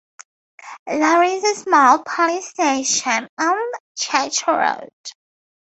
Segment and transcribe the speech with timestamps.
[0.87, 3.57] There is a small Police Station on
[3.95, 4.89] Church Road.